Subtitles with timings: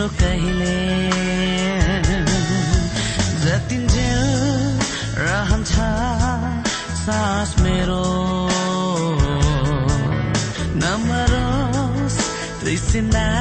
[0.00, 0.76] मेरो कहिले?
[3.42, 4.22] जतिन्जेल
[5.20, 5.74] रहन्छ
[7.04, 8.04] सास मेरो।
[10.80, 12.18] नमरोस्
[12.60, 13.39] तृष्णा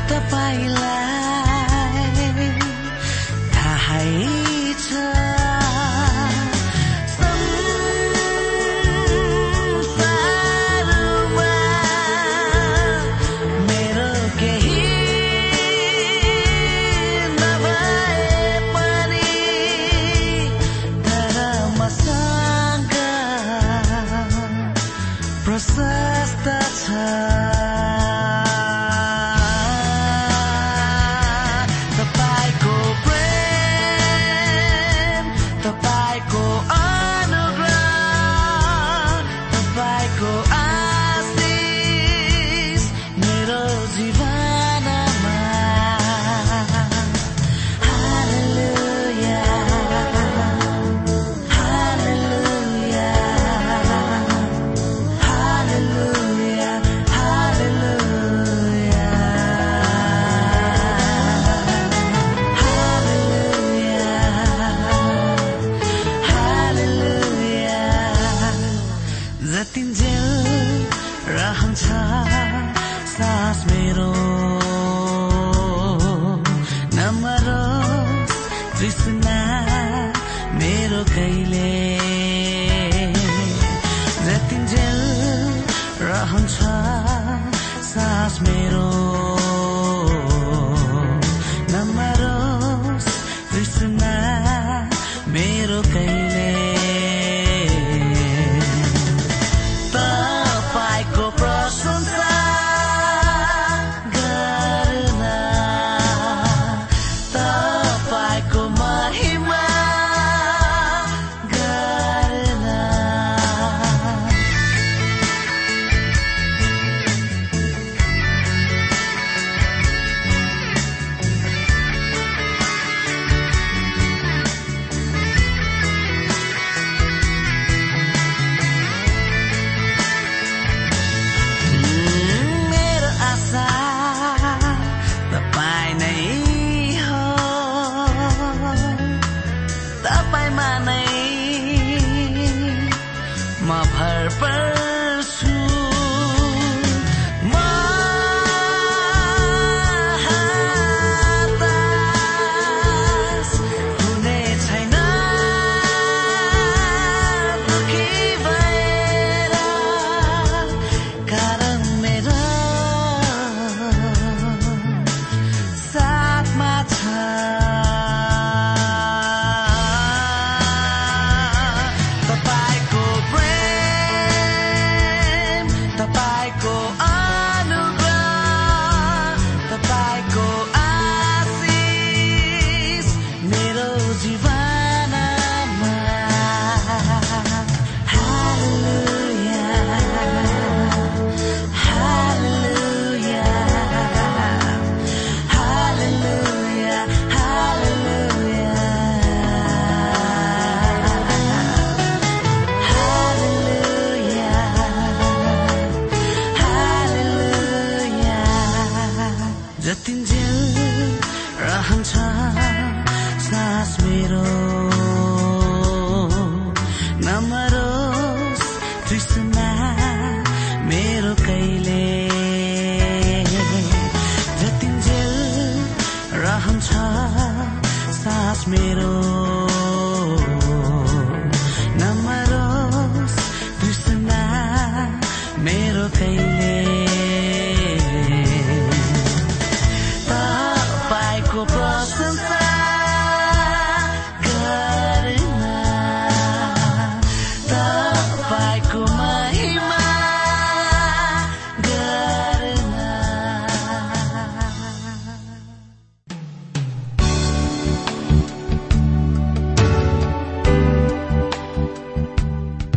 [0.00, 1.09] यो तपाईँलाई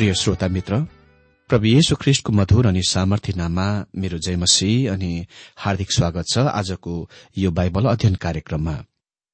[0.00, 0.76] प्रिय श्रोता मित्र
[1.50, 3.64] प्रभु येशु ख्रिष्टको मधुर अनि सामर्थ्य नाममा
[3.96, 5.26] मेरो जयमसी अनि
[5.56, 6.92] हार्दिक स्वागत छ आजको
[7.38, 8.76] यो बाइबल अध्ययन कार्यक्रममा।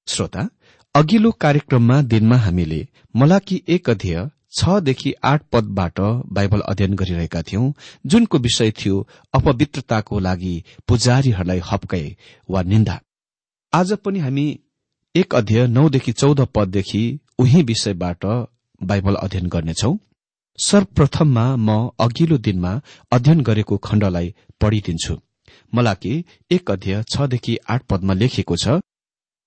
[0.08, 0.48] श्रोता
[0.94, 2.80] अघिल्लो कार्यक्रममा दिनमा हामीले
[3.14, 4.18] मलाकी एक अध्यय
[4.58, 6.00] छदेखि आठ पदबाट
[6.38, 7.70] बाइबल अध्ययन गरिरहेका थियौं
[8.06, 8.96] जुनको विषय थियो
[9.34, 10.54] अपवित्रताको लागि
[10.88, 12.16] पुजारीहरूलाई हप्काए
[12.50, 13.00] वा निन्दा।
[13.72, 14.48] आज पनि हामी
[15.14, 17.04] एक अध्यय नौदेखि चौध पददेखि
[17.38, 18.26] उही विषयबाट
[18.80, 19.96] बाइबल अध्ययन गर्नेछौं।
[20.58, 21.68] सर्वप्रथममा म
[22.00, 22.72] अघिल्लो दिनमा
[23.12, 25.14] अध्ययन गरेको खण्डलाई पढिदिन्छु।
[25.72, 26.12] मलाकी
[26.50, 28.80] एक अध्यय छदेखि आठ पदमा लेखिएको छ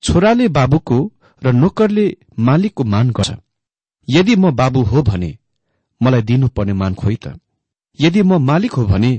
[0.04, 0.98] छोराले बाबुको
[1.42, 2.06] र नोकरले
[2.40, 3.32] मालिकको मान गर्छ।
[4.08, 5.32] यदि म बाबु हो भने
[6.02, 7.40] मलाई दिनुपर्ने मान खोइ त।
[8.00, 9.12] यदि म मालिक हो भने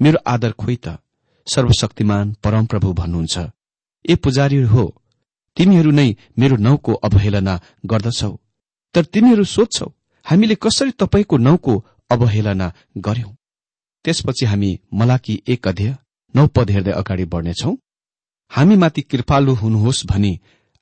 [0.00, 0.98] मेरो आदर खोइ त।
[1.46, 3.36] सर्वशक्तिमान परमप्रभु भन्नुहुन्छ।
[4.04, 4.84] ए पुजारी हो
[5.56, 7.54] तिमीहरू नै मेरो नाउँको अवहेलना
[7.86, 8.30] गर्दछौ
[8.94, 9.86] तर तिमीहरू सोध्छौ
[10.26, 11.72] हामीले कसरी तपाईँको नाउँको
[12.10, 13.32] अवहेलना गर्यौं?
[14.04, 15.96] त्यसपछि हामी मलाकी एक अध्यय
[16.34, 17.72] नौ पद हेर्दै अगाडि बढ्नेछौ।
[18.50, 20.32] हामीमाथि कृपालु हुनुहोस् भनी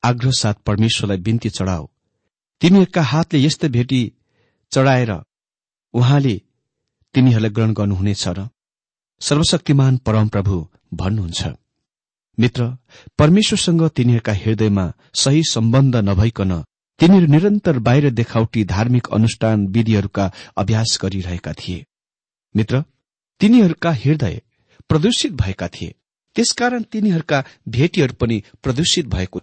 [0.02, 1.84] आग्रह साथ परमेश्वरलाई बिन्ती चढाओ।
[2.60, 4.00] तिमीहरूका हातले यस्तो भेटी
[4.72, 5.12] चढाएर
[5.94, 6.34] उहाँले
[7.14, 8.48] तिमीहरूलाई ग्रहण गर्नुहुनेछ र
[9.20, 10.56] सर्वशक्तिमान परमप्रभु
[10.94, 11.42] भन्नुहुन्छ।
[12.38, 12.66] मित्र
[13.18, 16.52] परमेश्वरसँग तिनीहरूका हृदयमा सही सम्बन्ध नभइकन
[17.00, 21.84] तिनीहरू निरन्तर बाहिर देखाउटी धार्मिक अनुष्ठान विधिहरूका अभ्यास गरिरहेका थिए।
[22.54, 22.82] मित्र
[23.40, 24.40] तिनीहरूका हृदय
[24.88, 25.94] प्रदूषित भएका थिए।
[26.36, 29.40] त्यसकारण तिनीहरूका भेटीहरू पनि प्रदूषित भएको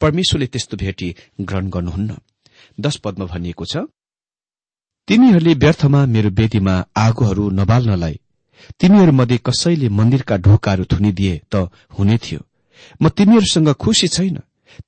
[0.00, 2.16] परमेश्वरले त्यस्तो भेटी ग्रहण गर्नुहुन्न।
[2.80, 3.86] दश पदमा भनिएको छ
[5.08, 8.20] तिमीहरूले व्यर्थमा मेरो वेदीमा आगोहरू नबाल्नलाई
[8.80, 11.68] तिमीहरूमध्ये कसैले मन्दिरका ढोकाहरू थुनिदिए त
[11.98, 12.40] हुने थियो।
[13.02, 14.38] म तिमीहरूसँग खुशी छैन।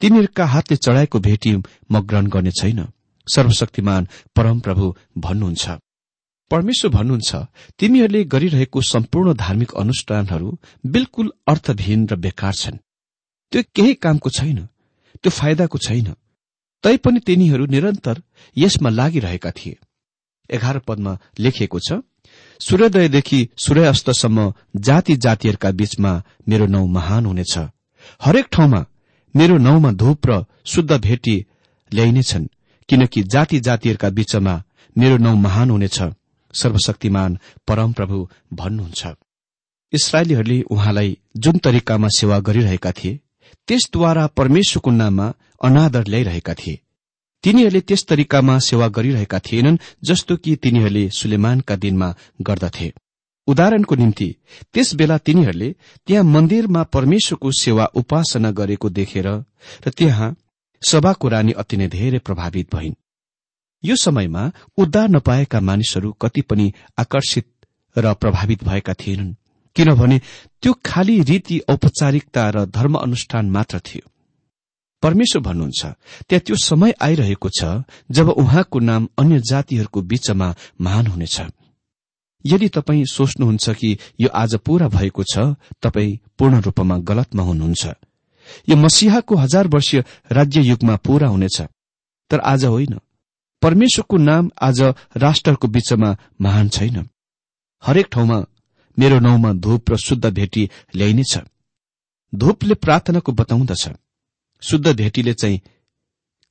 [0.00, 1.52] तिमीहरूका हातले चढाएको भेटी
[1.90, 2.86] म ग्रहण गर्ने छैन।
[3.26, 5.66] सर्वशक्तिमान परमप्रभु भन्नुहुन्छ।
[6.50, 7.34] परमेश्वर भन्नुहुन्छ
[7.78, 10.48] तिमीहरूले गरिरहेको सम्पूर्ण धार्मिक अनुष्ठानहरू
[10.86, 12.76] बिल्कुल अर्थविहीन र बेकार छन्।
[13.52, 14.58] त्यो केही कामको छैन
[15.22, 16.14] त्यो फाइदाको छैन।
[16.84, 18.22] तैपनि तिनीहरू निरन्तर
[18.56, 19.76] यसमा लागिरहेका थिए।
[20.50, 22.00] एघार पदमा लेखिएको छ
[22.60, 26.12] सूर्योदयदेखि सूर्यास्तसम्म जाति जातिहरूका बीचमा
[26.48, 27.58] मेरो नौ महान हुनेछ।
[28.22, 28.80] हरेक ठाउँमा
[29.36, 31.46] मेरो नाउँमा धूप र शुद्ध भेटी
[31.94, 32.46] ल्याइनेछन्
[32.88, 34.62] किनकि जाति जातिहरूका बीचमा
[34.98, 36.02] मेरो नाउँ महान हुनेछ।
[36.54, 39.06] सर्वशक्तिमान परमप्रभु भन्नुहुन्छ।
[39.92, 43.20] इसरायलीहरूले उहाँलाई जुन तरिकामा सेवा गरिरहेका थिए
[43.68, 45.32] त्यसद्वारा परमेश्वरको नाममा
[45.64, 46.80] अनादर ल्याइरहेका थिए।
[47.42, 52.92] तिनीहरूले त्यस तरिकामा सेवा गरिरहेका थिएनन् जस्तो कि तिनीहरूले सुलेमानका दिनमा गर्दथे।
[53.48, 54.28] उदाहरणको निम्ति
[54.74, 55.74] त्यस बेला तिनीहरूले
[56.06, 59.26] त्यहाँ मन्दिरमा परमेश्वरको सेवा उपासना गरेको देखेर
[59.86, 60.34] र त्यहाँ
[60.82, 62.94] सभाको रानी अति नै धेरै प्रभावित भइन्।
[63.84, 67.46] यो समयमा उद्धार नपाएका मानिसहरू कति पनि आकर्षित
[67.96, 69.34] र प्रभावित भएका थिएनन्
[69.76, 70.18] किनभने
[70.62, 74.08] त्यो खाली रीति औपचारिकता र धर्म अनुष्ठान मात्र थियो।
[75.02, 75.82] परमेश्वर भन्नुहुन्छ
[76.28, 81.40] त्यहाँ त्यो समय आइरहेको छ जब उहाँको नाम अन्य जातिहरूको बीचमा महान हुनेछ।
[82.46, 85.38] यदि तपाईँ सोच्नुहुन्छ कि यो आज पूरा भएको छ
[85.82, 87.86] तपाईँ पूर्ण रूपमा गलतमा हुनुहुन्छ
[88.68, 91.62] यो मसिहाको हजार वर्षीय राज्य युगमा पूरा हुनेछ।
[92.30, 93.00] तर आज होइन।
[93.62, 94.80] परमेश्वरको नाम आज
[95.16, 97.08] राष्ट्रहरूको बीचमा महान छैन।
[97.84, 98.44] हरेक ठाउँमा
[98.98, 101.38] मेरो नाउँमा धूप र शुद्ध भेटी ल्याइनेछ।
[102.34, 103.88] धूपले प्रार्थनाको बताउँदछ।
[104.62, 105.60] शुद्ध भेटीले चाहिँ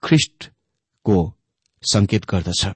[0.03, 1.33] ख्रिष्टको
[1.83, 2.69] संकेत गर्दछ।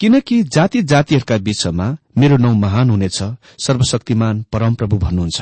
[0.00, 1.86] किनकि जाति जातिहरूका बीचमा
[2.18, 3.18] मेरो नाउँ महान हुनेछ
[3.64, 5.40] सर्वशक्तिमान परमप्रभु भन्नुहुन्छ।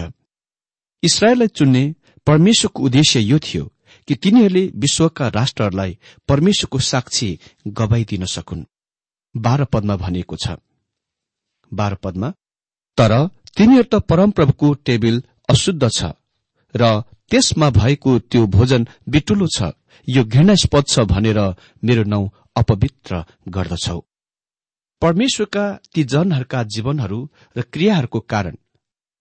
[1.03, 1.83] इसरायललाई चुन्ने
[2.27, 3.65] परमेश्वरको उद्देश्य यो थियो
[4.09, 5.97] कि तिनीहरूले विश्वका राष्ट्रहरूलाई
[6.29, 7.29] परमेश्वरको साक्षी
[7.69, 8.65] गवाइदिन सकुन्।
[9.35, 10.57] बाह्र पदमा भनिएको छ।
[11.73, 12.31] बाह्र पदमा
[12.99, 13.13] तर
[13.57, 16.13] तिनीहरू त परमप्रभुको टेबिल अशुद्ध छ
[16.75, 19.73] र त्यसमा भएको त्यो भोजन बिटुलो छ।
[20.09, 21.39] यो घृणास्पद छ भनेर
[21.85, 23.99] मेरो नाउँ अपवित्र गर्दछौ।
[25.03, 25.65] परमेश्वरका
[25.95, 27.19] ती जनहरूका जीवनहरू
[27.57, 28.57] र क्रियाहरूको कारण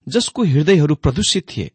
[0.07, 1.71] जसको हृदयहरू प्रदूषित थिए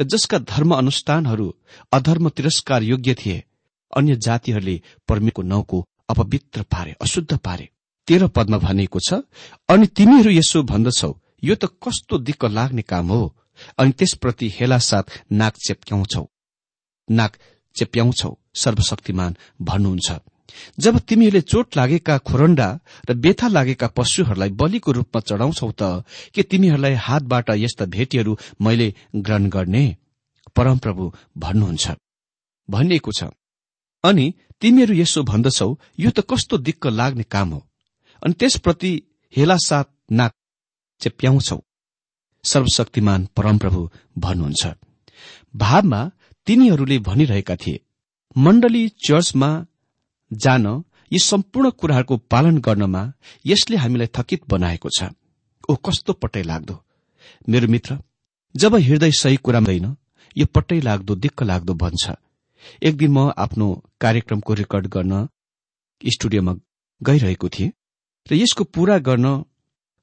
[0.00, 1.46] र जसका धर्म अनुष्ठानहरू
[1.92, 3.44] अधर्म तिरस्कार योग्य थिए
[3.92, 7.68] अन्य जातिहरूले परमेश्वरको नाउँको अपवित्र पारे अशुद्ध पारे।
[8.08, 9.20] तेह्र पदमा भनिएको छ
[9.68, 11.12] अनि तिमीहरू यसो भन्दछौ
[11.44, 13.22] यो त कस्तो दिक्क लाग्ने काम हो।
[13.78, 16.24] अनि त्यसप्रति हेला साथ नाक चेप्याउँछौ
[17.08, 17.36] नाक
[17.76, 20.10] चेप्याउँछौ सर्वशक्तिमान भन्नुहुन्छ।
[20.80, 22.68] जब तिमीहरूले चोट लागेका खोरण्डा
[23.10, 26.04] र बेथा लागेका पशुहरूलाई बलिको रूपमा चढाउँछौ त
[26.34, 29.84] के तिमीहरूलाई हातबाट यस्ता भेटीहरू मैले ग्रहण गर्ने?
[30.56, 31.04] परमप्रभु
[31.38, 31.90] भन्नुहुन्छ।
[32.68, 33.24] भनिएको छ
[34.04, 34.26] अनि
[34.60, 35.68] तिमीहरू यसो भन्दछौ
[35.98, 37.60] यो त कस्तो दिक्क लाग्ने काम हो।
[38.22, 38.92] अनि त्यसप्रति
[39.36, 40.32] हेला साथ नाक
[41.00, 41.58] चेप्याउँछौ।
[42.44, 43.80] सर्वशक्तिमान परमप्रभु
[44.18, 44.66] भन्नुहुन्छ।
[45.56, 46.00] भावमा
[46.46, 47.80] तिनीहरूले भनिरहेका थिए
[48.36, 49.50] मण्डली चर्चमा
[50.32, 50.66] जान
[51.12, 53.12] यी सम्पूर्ण कुराहरूको पालन गर्नमा
[53.46, 55.10] यसले हामीलाई थकित बनाएको छ।
[55.68, 56.84] ओ कस्तो पट्टै लाग्दो।
[57.48, 57.98] मेरो मित्र
[58.56, 59.96] जब हृदय सही कुरा हुँदैन
[60.36, 62.10] यो पट्टै लाग्दो दिक्क लाग्दो बन्छ
[62.82, 65.28] एक दिन म आफ्नो कार्यक्रमको रेकर्ड गर्न
[66.08, 66.54] स्टुडियोमा
[67.02, 67.72] गइरहेको थिएँ
[68.26, 69.44] र यसको पूरा गर्न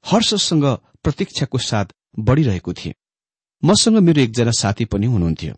[0.04, 0.64] हर्षसँग
[1.04, 1.84] प्रतीक्षाको साथ
[2.18, 2.94] बढ़िरहेको थिएँ।
[3.64, 5.54] मसँग मेरो एकजना साथी पनि हुनुहुन्थ्यो।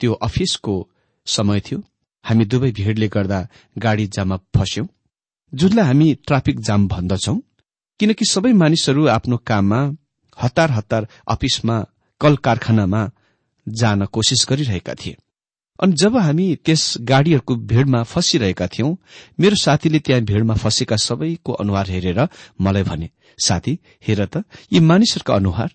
[0.00, 0.90] त्यो अफिसको
[1.26, 1.82] समय थियो।
[2.28, 3.38] हामी दुवै भीड़ले गर्दा
[3.78, 4.86] गाडी जाममा फस्यौं।
[5.52, 7.36] जुनलाई हामी ट्राफिक जाम भन्दछौ
[8.00, 9.80] किनकि सबै मानिसहरू आफ्नो काममा
[10.38, 11.76] हतार हतार अफिसमा
[12.20, 13.02] कल कारखानामा
[13.66, 15.16] जान कोसिस गरिरहेका थिए।
[15.78, 18.90] अनि जब हामी त्यस गाड़ीहरूको भीड़मा फसिरहेका थियौं
[19.40, 22.20] मेरो साथीले त्यहाँ भीड़मा फँसेका सबैको अनुहार हेरेर
[22.60, 23.08] मलाई भने
[23.38, 25.70] साथी हेर त यी मानिसहरूका अनुहार?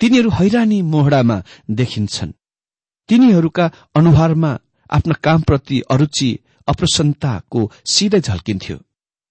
[0.00, 2.32] तिनीहरू हैरानी मोहडामा देखिन्छन्।
[3.08, 4.58] तिनीहरूका अनुहारमा
[4.90, 6.38] आफ्ना कामप्रति अरूचि
[6.68, 8.76] अप्रसन्नताको सिधै झल्किन्थ्यो।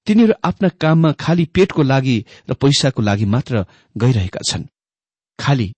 [0.08, 3.66] तिनीहरू आफ्ना काममा खाली पेटको लागि र पैसाको लागि मात्र
[3.98, 4.64] गइरहेका छन्।
[5.40, 5.74] खाली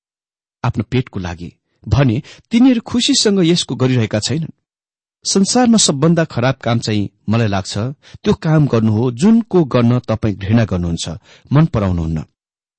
[0.63, 1.51] आफ्नो पेटको लागि
[1.87, 4.53] भने तिनीहरू खुशीसँग यसको गरिरहेका छैनन्।
[5.25, 7.77] संसारमा सबभन्दा खराब काम चाहिँ मलाई लाग्छ
[8.23, 11.09] त्यो काम गर्नु हो जुनको गर्न तपाईँ घृणा गर्नुहुन्छ
[11.53, 12.23] मन पराउनुहुन्न।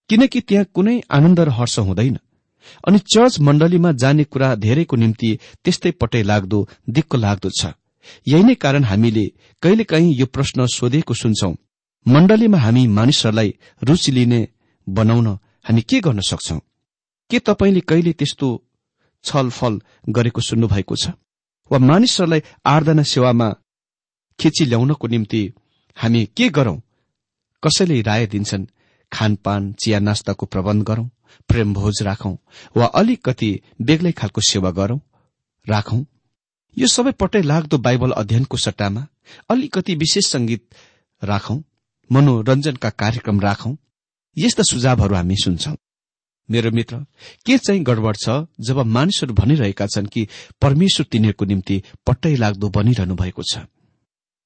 [0.08, 2.18] किनकि त्यहाँ कुनै आनन्द र हर्ष हुँदैन।
[2.88, 7.72] अनि चर्च मण्डलीमा जाने कुरा धेरैको निम्ति त्यस्तै पटै लाग्दो दिक्क लाग्दो छ।
[8.28, 9.26] यही नै कारण हामीले
[9.62, 11.54] कहिलेकाहीँ यो प्रश्न सोधेको सुन्छौ।
[12.06, 14.48] मण्डलीमा हामी मानिसहरूलाई रूचि लिने
[14.88, 15.26] बनाउन
[15.68, 16.58] हामी के गर्न सक्छौ?
[17.30, 18.48] के तपाईँले कहिले त्यस्तो
[19.24, 21.10] छलफल गरेको सुन्नुभएको छ?
[21.70, 23.48] वा मानिसहरूलाई आराधना सेवामा
[24.40, 25.52] खिची ल्याउनको निम्ति
[25.96, 26.78] हामी के गरौं?
[27.62, 28.66] कसैले राय दिन्छन्
[29.12, 31.08] खानपान चिया नास्ताको प्रबन्ध गरौं?
[31.48, 32.34] प्रेम भोज राखौं
[32.76, 33.50] वा अलिकति
[33.82, 34.98] बेग्लै खालको सेवा गरौं
[35.66, 36.04] राखौं।
[36.76, 39.06] यो सबै पट्टै लाग्दो बाइबल अध्ययनको सट्टामा
[39.50, 40.64] अलिकति विशेष संगीत
[41.22, 41.58] राखौं
[42.10, 43.74] मनोरञ्जनका कार्यक्रम राखौं।
[44.36, 45.74] यस्ता सुझावहरू हामी सुन्छौं।
[46.48, 46.96] मेरो मित्र
[47.46, 48.28] के चाहिँ गडबड छ
[48.60, 50.26] जब मानिसहरू भनिरहेका छन् कि
[50.62, 53.58] परमेश्वर तिनीहरूको निम्ति पट्टै लाग्दो बनिरहनु भएको छ?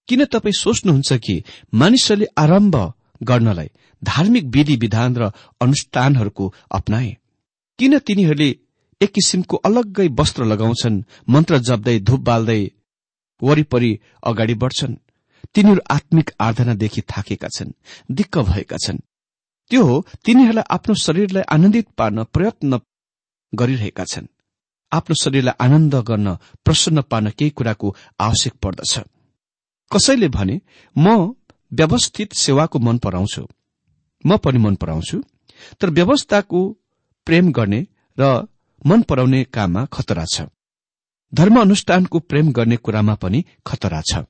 [0.08, 1.42] किन तपाईँ सोच्नुहुन्छ कि
[1.74, 2.76] मानिसहरूले आरम्भ
[3.20, 3.70] गर्नलाई
[4.02, 7.16] धार्मिक विधि विधान र अनुष्ठानहरूको अप्नाए।
[7.78, 8.50] किन तिनीहरूले
[9.00, 12.62] एक किसिमको अलग्गै वस्त्र लगाउँछन् मन्त्र जप्दै धूप बाल्दै
[13.42, 14.94] वरिपरि अगाडि बढ्छन्?
[15.54, 17.72] तिनीहरू आत्मिक आराधनादेखि थाकेका छन्
[18.10, 18.98] दिक्क भएका छन्।
[19.70, 22.80] त्यो हो तिनीहरूलाई आफ्नो शरीरलाई आनन्दित पार्न प्रयत्न
[23.52, 24.26] गरिरहेका छन्।
[24.92, 26.34] आफ्नो शरीरलाई आनन्द गर्न
[26.64, 28.98] प्रसन्न पार्न केही कुराको आवश्यक पर्दछ।
[29.90, 30.60] कसैले भने
[30.96, 31.34] म
[31.72, 33.46] व्यवस्थित सेवाको मन पराउँछु।
[34.24, 35.22] म पनि मन पराउँछु।
[35.80, 36.60] तर व्यवस्थाको
[37.26, 37.86] प्रेम गर्ने
[38.18, 38.46] र
[38.86, 40.42] मन पराउने काममा खतरा छ।
[41.34, 44.24] धर्म अनुष्ठानको प्रेम गर्ने कुरामा पनि खतरा छ।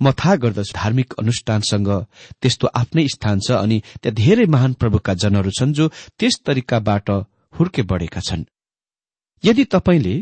[0.00, 1.88] म थाहा गर्दछु धार्मिक अनुष्ठानसँग
[2.42, 5.88] त्यस्तो आफ्नै स्थान छ अनि त्यहाँ धेरै महान प्रभुका जनहरू छन् जो
[6.18, 7.10] त्यस तरिकाबाट
[7.54, 8.44] हुर्के बढेका छन्।
[9.44, 10.14] यदि तपाईँले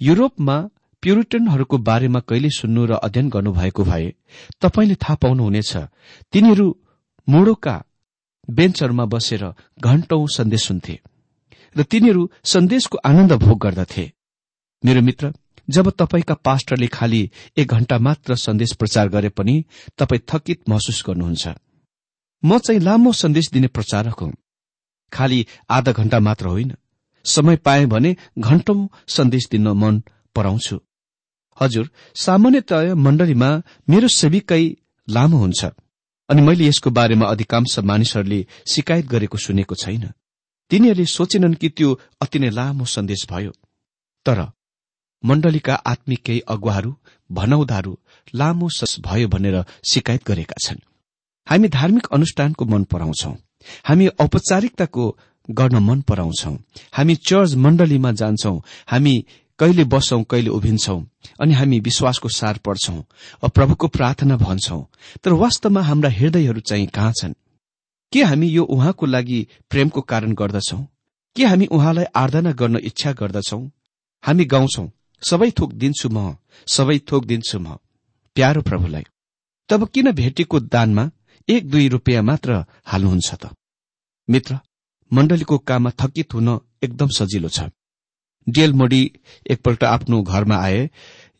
[0.00, 0.56] युरोपमा
[1.04, 4.06] प्युरिटनहरूको बारेमा कहिले सुन्नु र अध्ययन गर्नुभएको भए
[4.60, 5.72] तपाईँले थाहा पाउनुहुनेछ।
[6.32, 6.66] तिनीहरू
[7.28, 7.74] मुडोका
[8.48, 9.44] बेन्चहरूमा बसेर
[9.80, 10.94] घण्टौं सन्देश सुन्थे
[11.76, 14.04] र तिनीहरू सन्देशको आनन्द भोग गर्दथे।
[14.84, 15.32] मेरो मित्र
[15.68, 19.64] जब तपाईँका पास्टरले खालि एक घण्टा मात्र सन्देश प्रचार गरे पनि
[19.98, 21.48] तपाईँ थकित महसुस गर्नुहुन्छ।
[22.42, 24.32] म चाहिँ लामो सन्देश दिने प्रचारक हुँ।
[25.12, 26.74] खालि आधा घण्टा मात्र होइन।
[27.24, 30.02] समय पाएँ भने घण्टौं सन्देश दिन मन
[30.36, 30.80] पराउँछु।
[31.60, 33.50] हजुर सामान्यतया मण्डलीमा
[33.88, 34.64] मेरो सेविकै
[35.08, 35.64] लामो हुन्छ
[36.28, 40.04] अनि मैले यसको बारेमा अधिकांश मानिसहरूले शिकायत गरेको सुनेको छैन।
[40.70, 41.88] तिनीहरूले सोचेनन् कि त्यो
[42.20, 43.52] अति नै लामो सन्देश भयो।
[44.26, 44.38] तर
[45.24, 46.90] मण्डलीका आत्मिक केही अगुवाहरू
[47.30, 47.92] भनौदाहरू
[48.34, 49.56] लामो सस भयो भनेर
[49.90, 50.80] शिकायत गरेका छन्।
[51.46, 53.32] हामी धार्मिक अनुष्ठानको मन पराउँछौ।
[53.84, 55.04] हामी औपचारिकताको
[55.50, 56.56] गर्न मन पराउँछौ।
[56.92, 58.54] हामी चर्च मण्डलीमा जान्छौ।
[58.86, 59.14] हामी
[59.58, 60.98] कहिले बस्छौ कहिले उभिन्छौ
[61.40, 64.80] अनि हामी विश्वासको सार पढ्छौ प्रभुको प्रार्थना भन्छौ।
[65.22, 67.34] तर वास्तवमा हाम्रा हृदयहरू चाहिँ कहाँ छन्?
[68.12, 70.78] के हामी यो उहाँको लागि प्रेमको कारण गर्दछौ?
[71.36, 73.60] के हामी उहाँलाई आराधना गर्न इच्छा गर्दछौ?
[74.24, 74.90] हामी गाउँछौ
[75.22, 76.36] सबै थोक दिन्छु म
[76.66, 77.76] सबै थोक दिन्छु म
[78.36, 79.04] प्यारो प्रभुलाई।
[79.68, 81.10] तब किन भेटेको दानमा
[81.48, 83.54] एक दुई रुपियाँ मात्र हाल्नुहुन्छ त?
[84.28, 84.58] मित्र
[85.12, 86.48] मण्डलीको काममा थकित हुन
[86.82, 87.70] एकदम सजिलो छ।
[88.46, 89.02] डिएल मोडी
[89.50, 90.88] एकपल्ट आफ्नो घरमा आए।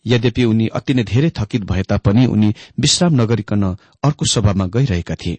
[0.06, 3.62] यद्यपि उनी अति नै धेरै थकित भए तापनि उनी विश्राम नगरिकन
[4.02, 5.38] अर्को सभामा गइरहेका थिए।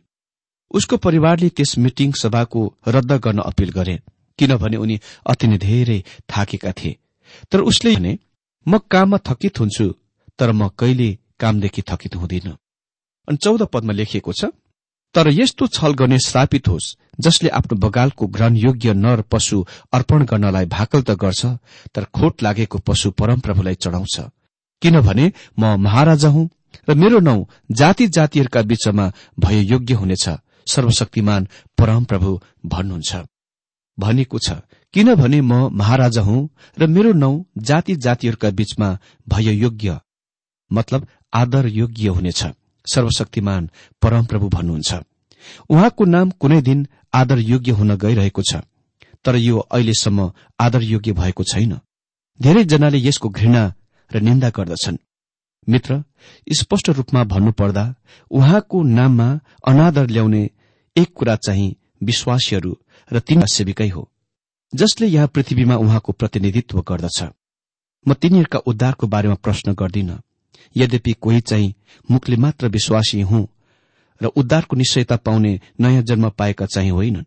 [0.71, 3.99] उसको परिवारले त्यस मिटिङ सभाको रद्द गर्न अपील गरे
[4.39, 5.99] किनभने उनी अति नै धेरै
[6.30, 6.97] थाकेका थिए।
[7.51, 8.17] तर उसले भने
[8.65, 9.88] म काममा थकित हुन्छु
[10.39, 12.47] तर म कहिले कामदेखि थकित हुँदिन।
[13.28, 14.45] अनि चौध पदमा लेखिएको छ
[15.15, 21.01] तर यस्तो छल गर्ने श्रापित होस् जसले आफ्नो बगालको ग्रहणयोग्य नर पशु अर्पण गर्नलाई भाकल
[21.01, 21.45] त गर्छ
[21.95, 24.15] तर खोट लागेको पशु परमप्रभुलाई चढाउँछ।
[24.82, 26.49] किनभने म महाराजा हुँ
[26.89, 27.38] र मेरो नौ
[27.71, 29.06] जाति जातिहरूका बीचमा
[29.39, 30.28] भय योग्य हुनेछ
[30.67, 31.47] सर्वशक्तिमान
[31.78, 33.15] परमप्रभु भन्नुहुन्छ।
[33.97, 34.60] भनेको छ
[34.93, 37.32] किनभने म महाराजा हुँ र मेरो नौ
[37.69, 38.97] जाति जातिहरूका बीचमा
[39.28, 39.99] भय योग्य
[40.71, 42.43] मतलब आदर योग्य हुनेछ।
[42.86, 43.69] सर्वशक्तिमान
[44.02, 44.93] परमप्रभु भन्नुहुन्छ।
[45.69, 48.62] उहाँको नाम कुनै दिन आदर योग्य हुन गइरहेको छ
[49.26, 51.80] तर यो अहिलेसम्म आदर योग्य भएको छैन।
[52.39, 53.63] धेरैजनाले यसको घृणा
[54.12, 54.98] र निन्दा गर्दछन्।
[55.67, 56.04] मित्र
[56.48, 57.84] स्पष्ट रूपमा भन्नुपर्दा
[58.32, 59.28] उहाँको नाममा
[59.67, 60.50] अनादर ल्याउने
[60.95, 62.71] एक कुरा चाहिँ विश्वासीहरू
[63.12, 64.10] र तिनीहरू सेविकै हो
[64.74, 67.24] जसले यहाँ पृथ्वीमा उहाँको प्रतिनिधित्व गर्दछ।
[68.06, 70.12] म तिनीहरूका उद्धारको बारेमा प्रश्न गर्दिन।
[70.78, 71.73] यद्यपि कोही चाहिँ
[72.12, 73.47] मुखले मात्र विश्वासी हुँ
[74.21, 77.23] र उद्धारको निश्चयता पाउने नयाँ जन्म पाएका चाहिँ होइनन्।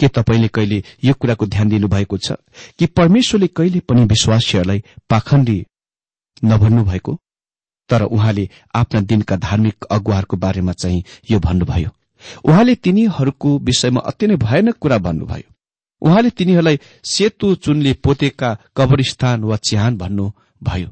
[0.00, 2.32] के तपाईँले कहिले यो कुराको ध्यान दिनुभएको छ?
[2.78, 5.66] कि परमेश्वरले कहिले पनि विश्वासीहरूलाई पाखण्डी
[6.44, 7.20] नभन्नु भएको
[7.88, 11.90] तर उहाँले आफ्ना दिनका धार्मिक अगुवाहरूको बारेमा चाहिँ यो भन्नुभयो।
[12.44, 15.52] उहाँले तिनीहरूको विषयमा अति नै भयानक कुरा भन्नुभयो।
[16.02, 20.88] उहाँले तिनीहरूलाई सेतु चुनले पोतेका कब्रस्थान वा चिहान भन्नुभयो।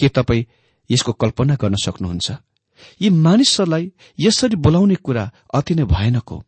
[0.00, 0.44] के तपाईँ
[0.90, 2.30] यसको कल्पना गर्न सक्नुहुन्छ?
[3.02, 6.44] यी मानिसहरूलाई यसरी बोलाउने कुरा अति नै भयानक हो।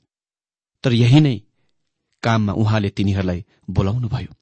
[0.84, 1.36] तर यही नै
[2.22, 4.32] काममा उहाँले तिनीहरूलाई बोलाउनुभयो।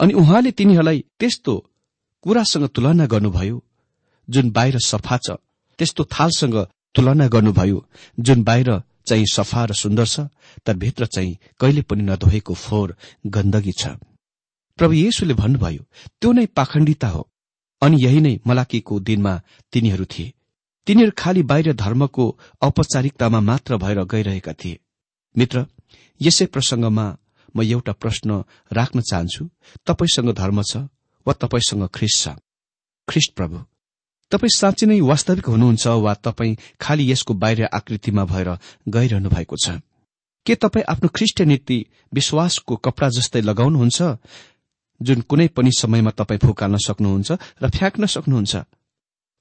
[0.00, 1.54] अनि उहाँले तिनीहरूलाई त्यस्तो
[2.22, 3.62] कुरासँग तुलना गर्नुभयो
[4.28, 5.36] जुन बाहिर सफा छ
[5.78, 6.56] त्यस्तो थालसँग
[6.94, 7.78] तुलना गर्नुभयो
[8.20, 8.70] जुन बाहिर
[9.06, 10.20] चाहिँ सफा र सुन्दर छ
[10.66, 13.86] तर भित्र चाहिँ कहिले पनि नधोएको फोहोर गन्दगी छ।
[14.78, 15.82] प्रभु येशुले भन्नुभयो
[16.20, 17.28] त्यो नै पाखण्डिता हो।
[17.82, 19.34] अनि यही नै मलाकीको दिनमा
[19.72, 20.32] तिनीहरू थिए।
[20.86, 22.24] तिनीहरू खालि बाहिर धर्मको
[22.62, 24.78] औपचारिकतामा मात्र भएर गइरहेका थिए।
[25.34, 25.66] मित्र
[26.20, 27.06] यसै प्रसंगमा
[27.56, 29.48] म एउटा प्रश्न राख्न चाहन्छु।
[29.86, 30.76] तपाईँसँग धर्म छ
[31.26, 32.36] वा तपाईँसँग ख्रिस्ट छ?
[33.08, 33.58] ख्रिस्ट प्रभु
[34.32, 38.48] तपाईँ साँच्चै नै वास्तविक हुनुहुन्छ वा तपाईँ खालि यसको बाहिर आकृतिमा भएर
[38.88, 39.78] गइरहनु भएको छ?
[40.46, 41.78] के तपाईँ आफ्नो ख्रिस्ट नीति
[42.14, 44.00] विश्वासको कपडा जस्तै लगाउनुहुन्छ?
[45.00, 47.30] जुन कुनै पनि समयमा तपाईँ फुकाल्न सक्नुहुन्छ
[47.62, 48.54] र फ्याँक्न सक्नुहुन्छ।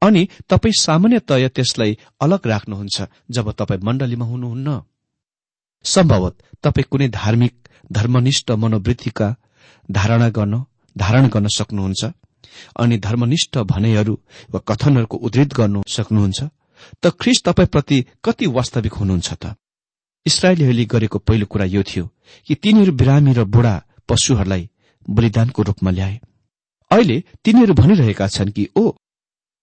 [0.01, 2.97] अनि तपाईँ सामान्यतया त्यसलाई अलग राख्नुहुन्छ
[3.31, 4.81] जब तपाईँ मण्डलीमा हुनुहुन्न।
[5.85, 7.53] सम्भवत तपाईँ कुनै धार्मिक
[7.91, 9.27] धर्मनिष्ठ मनोवृत्तिका
[9.91, 10.63] धारणा गर्न
[10.97, 12.03] धारण गर्न सक्नुहुन्छ।
[12.79, 14.13] अनि धर्मनिष्ठ भनाइहरू
[14.53, 16.39] वा कथनहरूको उद्धृत गर्नु सक्नुहुन्छ।
[17.03, 19.55] त ख्रिस तपाईँप्रति कति वास्तविक हुनुहुन्छ त?
[20.25, 22.05] इसरायलीहरूले गरेको पहिलो कुरा यो थियो
[22.47, 23.75] कि तिनीहरू बिरामी र बुढा
[24.09, 24.69] पशुहरूलाई
[25.05, 26.19] बलिदानको रूपमा ल्याए।
[26.91, 28.83] अहिले तिनीहरू भनिरहेका छन् कि ओ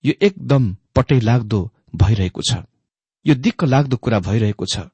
[0.04, 1.60] यो एकदम पटै लाग्दो
[1.96, 2.62] भइरहेको छ।
[3.26, 4.88] यो दिक्क लाग्दो कुरा भइरहेको छ।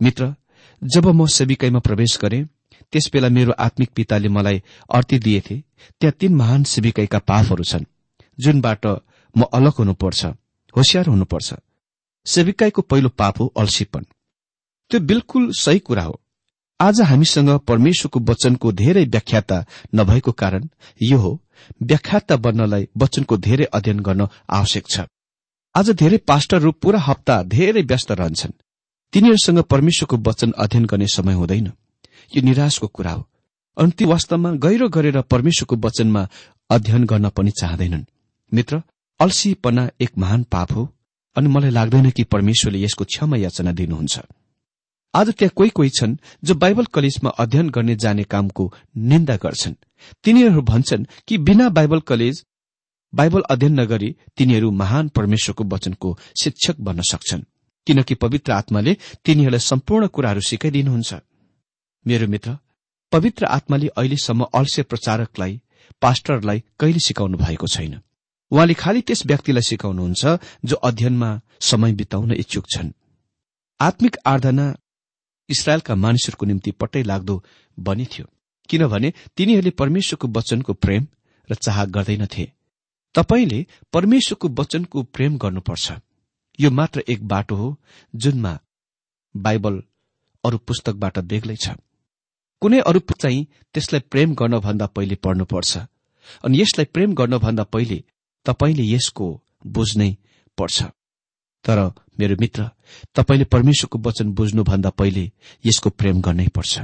[0.00, 0.34] मित्र
[0.82, 2.44] जब म सेविकाईमा प्रवेश गरे
[2.92, 5.56] त्यसबेला मेरो आत्मिक पिताले मलाई अर्थी दिएथे
[6.00, 7.84] त्यहाँ तीन महान सेविकाईका पापहरू छन्
[8.38, 8.86] जुनबाट
[9.34, 10.24] म अलग हुनुपर्छ
[10.74, 11.54] होसियार हुनुपर्छ।
[12.26, 14.04] सेविकाईको पहिलो पाप हो अल्छीपन
[14.90, 16.20] त्यो बिल्कुल सही कुरा हो।
[16.80, 20.68] आज हामीसँग परमेश्वरको वचनको धेरै व्याख्याता नभएको कारण
[21.02, 21.30] यो हो
[21.82, 25.00] व्याख्याता बन्नलाई वचनको धेरै अध्ययन गर्न आवश्यक छ।
[25.74, 28.52] आज धेरै पास्टरहरू पूरा हप्ता धेरै व्यस्त रहन्छन्।
[29.12, 31.72] तिनीहरूसँग परमेश्वरको वचन अध्ययन गर्ने समय हुँदैन।
[32.36, 33.26] यो निराशको कुरा हो।
[33.76, 36.28] अनि ती वास्तवमा गहिरो गरेर परमेश्वरको वचनमा
[36.70, 38.04] अध्ययन गर्न पनि चाहँदैनन्।
[38.52, 38.82] मित्र
[39.20, 40.88] अल्सीपना एक महान पाप हो
[41.36, 44.20] अनि मलाई लाग्दैन कि परमेश्वरले यसको क्षमा याचना दिनुहुन्छ।
[45.16, 48.64] आज त्यहाँ कोही कोही छन् जो बाइबल कलेजमा अध्ययन गर्ने जाने कामको
[48.96, 49.74] निन्दा गर्छन्।
[50.24, 52.44] तिनीहरू भन्छन् कि बिना बाइबल कलेज
[53.12, 57.42] बाइबल अध्ययन नगरी तिनीहरू महान परमेश्वरको वचनको शिक्षक बन्न सक्छन्।
[57.86, 61.14] किनकि पवित्र आत्माले तिनीहरूलाई सम्पूर्ण कुराहरू सिकाइदिनुहुन्छ।
[62.06, 62.56] मेरो मित्र
[63.12, 65.60] पवित्र आत्माले अहिलेसम्म अल्स्य प्रचारकलाई
[66.02, 68.00] पास्टरलाई कहिले सिकाउनु भएको छैन?
[68.52, 72.92] उहाँले खालि त्यस व्यक्तिलाई सिकाउनुहुन्छ जो अध्ययनमा समय बिताउन इच्छुक छन्।
[73.80, 74.74] आत्मिक आराधना
[75.48, 77.42] इसरायलका मानिसहरूको निम्ति पट्टै लाग्दो
[77.78, 78.24] बनिथ्यो।
[78.68, 81.06] किनभने तिनीहरूले परमेश्वरको वचनको प्रेम
[81.48, 82.44] र चाह गर्दैनथे।
[83.14, 83.60] तपाईँले
[83.92, 85.92] परमेश्वरको वचनको प्रेम गर्नुपर्छ।
[86.58, 87.68] यो मात्र एक बाटो हो
[88.14, 88.58] जुनमा
[89.34, 89.82] बाइबल
[90.44, 91.76] अरू पुस्तकबाट बेग्लै छ
[92.62, 95.78] कुनै अरू चाहिँ त्यसलाई प्रेम गर्नभन्दा पहिले पढ्नुपर्छ।
[96.44, 97.98] अनि यसलाई प्रेम गर्नभन्दा पहिले
[98.46, 99.26] तपाईँले यसको
[99.66, 100.10] बुझ्नै
[100.58, 100.84] पर्छ।
[101.66, 101.78] तर
[102.18, 102.70] मेरो मित्र
[103.14, 105.30] तपाईँले परमेश्वरको वचन बुझ्नुभन्दा पहिले
[105.64, 106.80] यसको प्रेम गर्नै पर्छ।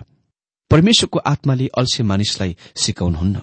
[0.70, 3.40] परमेश्वरको आत्माले अल्छे मानिसलाई सिकाउनुहुन्न।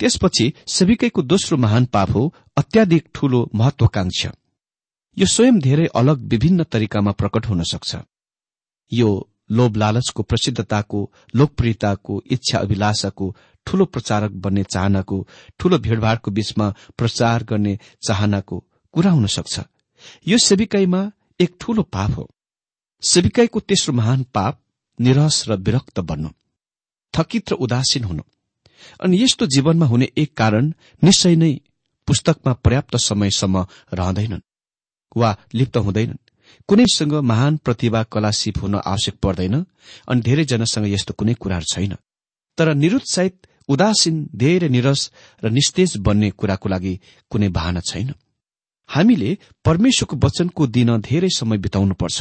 [0.00, 2.22] त्यसपछि सबिकैको दोस्रो महान पाप हो
[2.56, 4.30] अत्याधिक ठूलो महत्वाकांक्षा।
[5.16, 7.96] यो स्वयं धेरै अलग विभिन्न तरिकामा प्रकट हुन सक्छ।
[8.92, 9.08] यो
[9.50, 11.00] लोभ लालचको प्रसिद्धताको
[11.34, 13.36] लोकप्रियताको इच्छा अभिलाषाको
[13.66, 15.26] ठूलो प्रचारक बन्ने चाहनाको
[15.58, 19.60] ठूलो भीड़भाड़को बीचमा प्रचार गर्ने चाहनाको कुरा हुन सक्छ।
[20.26, 21.10] यो सेविकाईमा
[21.40, 22.30] एक ठूलो पाप हो।
[23.02, 24.60] सेविकाईको तेस्रो महान पाप
[25.00, 26.28] निरस र विरक्त बन्नु।
[27.14, 28.22] थकित र उदासीन हुनु।
[29.00, 31.52] अनि यस्तो जीवनमा हुने एक कारण निश्चय नै
[32.08, 34.40] पुस्तकमा पर्याप्त समयसम्म रहँदैनन्
[35.16, 36.18] वा लिप्त हुँदैनन्।
[36.68, 39.54] कुनैसँग महान प्रतिभा कला सिप हुन आवश्यक पर्दैन
[40.08, 41.96] अनि धेरैजनासँग यस्तो कुनै कुराहरू छैन।
[42.58, 45.10] तर निरुत्साहित उदासीन धेरै निरस
[45.44, 48.14] र निस्तेज बन्ने कुराको लागि कुनै बहाना छैन।
[48.88, 49.30] हामीले
[49.64, 52.18] परमेश्वरको वचनको दिन धेरै समय बिताउनुपर्छ।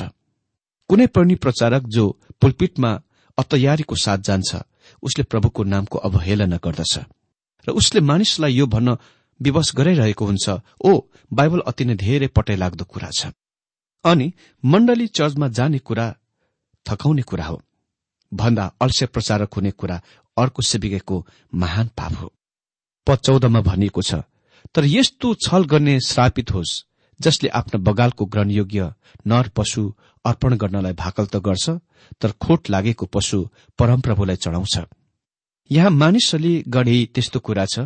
[0.90, 2.04] कुनै पनि प्रचारक जो
[2.42, 2.92] पुलपिटमा
[3.38, 4.50] अतयारीको साथ जान्छ
[5.04, 6.94] उसले प्रभुको नामको अवहेलना गर्दछ।
[7.68, 8.98] र उसले मानिसलाई यो भन्न
[9.40, 10.46] विवश गराइरहेको हुन्छ
[10.86, 10.92] ओ
[11.34, 13.32] बाइबल अति नै धेरै पटाइ लाग्दो कुरा छ।
[14.06, 16.06] अनि मण्डली चर्चमा जाने कुरा
[16.86, 17.62] थकाउने कुरा हो।
[18.32, 20.02] भन्दा अल्स्य प्रचारक हुने कुरा
[20.38, 21.16] अर्को सेविकेको
[21.54, 22.28] महान पाप हो।
[23.08, 24.24] पद चौधमा भनिएको छ
[24.76, 26.84] तर यस्तो छल गर्ने श्रापित होस्
[27.20, 28.94] जसले आफ्नो बगालको ग्रहणयोग्य
[29.28, 29.82] नर पशु
[30.26, 31.70] अर्पण गर्नलाई भाकल त गर्छ
[32.22, 34.78] तर खोट लागेको पशु परमप्रभुलाई चढाउँछ।
[35.72, 37.80] यहाँ मानिसहरूले गढे त्यस्तो कुरा छ।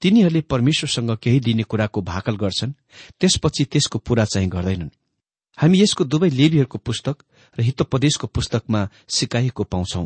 [0.00, 2.72] तिनीहरूले परमेश्वरसँग केही दिने कुराको भाकल गर्छन्
[3.20, 4.90] त्यसपछि त्यसको पूरा चाहिँ गर्दैनन्।
[5.58, 7.16] हामी यसको दुवै लेबीहरूको पुस्तक
[7.58, 10.04] र हितोपदेशको पुस्तकमा सिकाइएको पाउँछौ।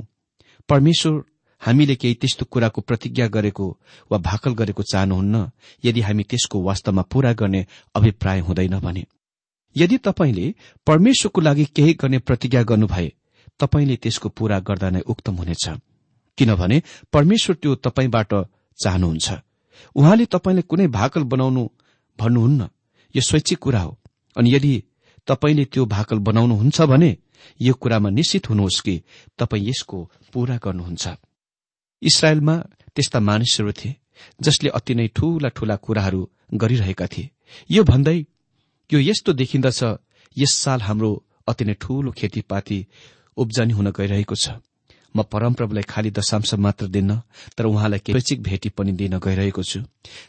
[0.68, 1.22] परमेश्वर
[1.60, 3.66] हामीले केही त्यस्तो कुराको प्रतिज्ञा गरेको
[4.10, 5.50] वा भाकल गरेको चाहनुहुन्न
[5.84, 9.04] यदि हामी त्यसको वास्तवमा पूरा गर्ने अभिप्राय हुँदैन भने।
[9.76, 10.54] यदि तपाईँले
[10.86, 13.12] परमेश्वरको लागि केही गर्ने प्रतिज्ञा गर्नुभए
[13.60, 15.68] तपाईँले त्यसको पूरा गर्दा नै उक्तम हुनेछ।
[16.38, 18.34] किनभने परमेश्वर त्यो तपाईँबाट
[18.78, 19.32] चाहनुहुन्छ।
[19.96, 21.68] उहाँले तपाईँले कुनै भाकल बनाउनु
[22.18, 22.68] भन्नुहुन्न
[23.14, 23.98] यो स्वैच्छिक कुरा हो।
[24.36, 24.82] अनि यदि
[25.26, 27.16] तपाईँले त्यो भाकल बनाउनुहुन्छ भने
[27.60, 29.02] यो कुरामा निश्चित हुनुहोस् कि
[29.38, 31.08] तपाईँ यसको पूरा गर्नुहुन्छ।
[32.02, 32.56] इसरायलमा
[32.94, 33.96] त्यस्ता मानिसहरू थिए
[34.40, 36.20] जसले अति नै ठूला ठूला कुराहरू
[36.54, 37.30] गरिरहेका थिए।
[37.70, 38.18] यो भन्दै
[38.90, 39.80] यो यस्तो देखिन्दछ
[40.36, 41.10] यस साल हाम्रो
[41.48, 42.78] अति नै ठूलो खेतीपाती
[43.36, 44.58] उब्जनी हुन गइरहेको छ।
[45.14, 47.20] म परमप्रभुलाई खाली दशांश मात्र दिन्न
[47.56, 49.80] तर उहाँलाई कैचिक भेटी पनि दिन गइरहेको छु।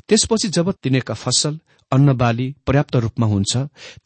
[0.08, 1.60] त्यसपछि जब तिनीहरूका फसल
[1.92, 3.58] अन्न बाली पर्याप्त रूपमा हुन्छ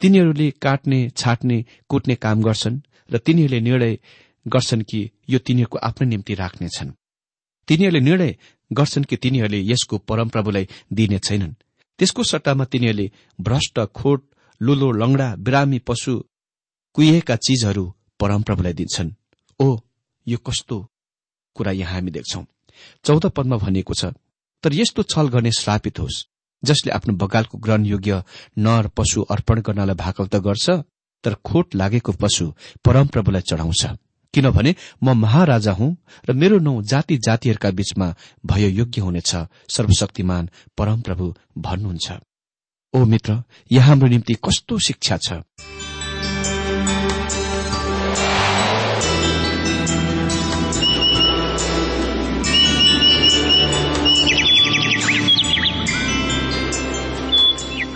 [0.02, 1.58] तिनीहरूले काट्ने छाट्ने
[1.90, 3.98] कुट्ने काम गर्छन् र तिनीहरूले निर्णय
[4.46, 5.00] गर्छन् कि
[5.30, 6.92] यो तिनीहरूको आफ्नै निम्ति राख्नेछन्।
[7.68, 8.36] तिनीहरूले निर्णय
[8.72, 11.54] गर्छन् कि तिनीहरूले यसको परमप्रभुलाई दिने छैनन्।
[12.00, 14.22] त्यसको सट्टामा तिनीहरूले भ्रष्ट खोट
[14.62, 16.14] लुलो लंगडा बिरामी पशु
[16.96, 17.86] कुहिएका चीजहरू
[18.20, 19.12] परमप्रभुलाई दिन्छन्।
[19.60, 19.68] ओ
[20.28, 20.78] यो कस्तो
[21.56, 22.44] कुरा यहाँ हामी देख्छौ।
[23.06, 24.06] चौध पदमा भनिएको छ
[24.64, 26.24] तर यस्तो छल गर्ने श्रापित होस्
[26.64, 28.24] जसले आफ्नो बगालको ग्रहणयोग्य
[28.58, 30.70] नर पशु अर्पण गर्नलाई भाकल त गर्छ
[31.24, 32.46] तर खोट लागेको पशु
[32.86, 33.82] परमप्रभुलाई चढाउँछ।
[34.34, 35.98] किनभने म महाराजा हुँ
[36.30, 38.16] र मेरो नौ जाति जातिहरूका बीचमा
[38.46, 39.36] भयो योग्य हुनेछ।
[39.70, 42.12] सर्वशक्तिमान परमप्रभु भन्नुहुन्छ।
[42.94, 45.34] ओ मित्र यहाँ हाम्रो निम्ति कस्तो शिक्षा छ?